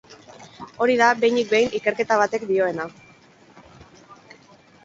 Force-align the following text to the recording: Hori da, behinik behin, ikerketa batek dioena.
Hori 0.85 0.95
da, 1.01 1.09
behinik 1.25 1.51
behin, 1.51 1.69
ikerketa 1.81 2.19
batek 2.23 2.49
dioena. 2.53 2.91